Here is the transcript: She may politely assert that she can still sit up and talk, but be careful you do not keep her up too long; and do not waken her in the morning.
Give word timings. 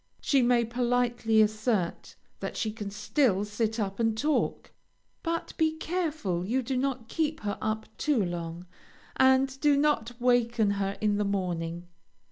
She 0.19 0.41
may 0.41 0.65
politely 0.65 1.43
assert 1.43 2.15
that 2.39 2.57
she 2.57 2.71
can 2.71 2.89
still 2.89 3.45
sit 3.45 3.79
up 3.79 3.99
and 3.99 4.17
talk, 4.17 4.71
but 5.21 5.53
be 5.57 5.73
careful 5.75 6.43
you 6.43 6.63
do 6.63 6.75
not 6.75 7.07
keep 7.07 7.41
her 7.41 7.59
up 7.61 7.85
too 7.99 8.25
long; 8.25 8.65
and 9.17 9.59
do 9.59 9.77
not 9.77 10.19
waken 10.19 10.71
her 10.71 10.97
in 11.01 11.17
the 11.17 11.23
morning. 11.23 11.87